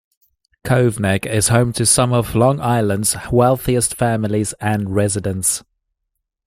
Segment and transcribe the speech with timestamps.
[0.63, 5.63] Cove Neck is home to some of Long Island's wealthiest families and residents.